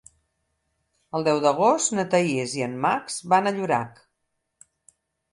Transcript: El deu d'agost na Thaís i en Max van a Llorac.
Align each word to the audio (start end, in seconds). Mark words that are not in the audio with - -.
El 1.17 1.25
deu 1.25 1.41
d'agost 1.43 1.93
na 1.99 2.05
Thaís 2.13 2.55
i 2.59 2.63
en 2.67 2.73
Max 2.85 3.19
van 3.35 3.49
a 3.49 3.53
Llorac. 3.59 4.01